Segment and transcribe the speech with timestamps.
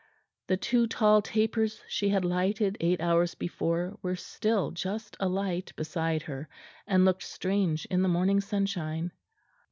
[0.47, 6.23] The two tall tapers she had lighted eight hours before were still just alight beside
[6.23, 6.49] her,
[6.87, 9.11] and looked strange in the morning sunshine.